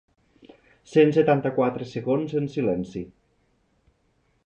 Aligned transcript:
Cent 0.93 1.13
setanta-quatre 1.17 1.89
segons 1.91 2.35
en 2.43 2.51
silenci. 2.57 3.07